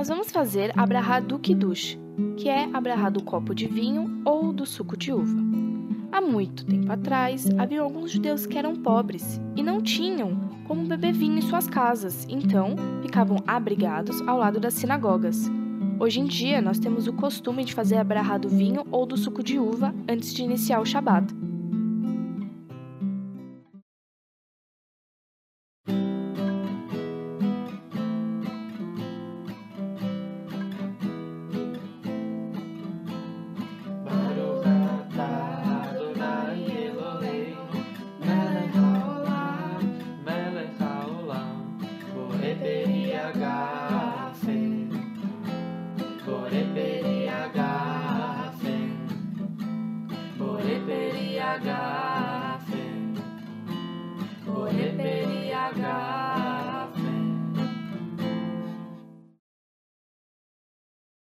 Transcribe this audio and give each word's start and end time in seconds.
nós 0.00 0.08
vamos 0.08 0.32
fazer 0.32 0.72
a 0.78 0.86
brahá 0.86 1.20
do 1.20 1.38
que 1.38 2.48
é 2.48 2.70
a 2.72 2.80
brahá 2.80 3.10
do 3.10 3.22
copo 3.22 3.54
de 3.54 3.66
vinho 3.66 4.22
ou 4.24 4.50
do 4.50 4.64
suco 4.64 4.96
de 4.96 5.12
uva. 5.12 5.38
Há 6.10 6.22
muito 6.22 6.64
tempo 6.64 6.90
atrás, 6.90 7.46
havia 7.58 7.82
alguns 7.82 8.10
judeus 8.10 8.46
que 8.46 8.56
eram 8.56 8.74
pobres 8.76 9.38
e 9.54 9.62
não 9.62 9.82
tinham 9.82 10.40
como 10.66 10.86
beber 10.86 11.12
vinho 11.12 11.36
em 11.36 11.42
suas 11.42 11.66
casas, 11.66 12.26
então 12.30 12.76
ficavam 13.02 13.44
abrigados 13.46 14.22
ao 14.22 14.38
lado 14.38 14.58
das 14.58 14.72
sinagogas. 14.72 15.50
Hoje 15.98 16.20
em 16.20 16.24
dia, 16.24 16.62
nós 16.62 16.78
temos 16.78 17.06
o 17.06 17.12
costume 17.12 17.62
de 17.62 17.74
fazer 17.74 17.96
a 17.96 18.04
brahá 18.04 18.38
do 18.38 18.48
vinho 18.48 18.86
ou 18.90 19.04
do 19.04 19.18
suco 19.18 19.42
de 19.42 19.58
uva 19.58 19.94
antes 20.08 20.32
de 20.32 20.42
iniciar 20.42 20.80
o 20.80 20.86
Shabat. 20.86 21.30
Poreperiagase, 46.50 48.74
poreperiagase. 50.36 51.99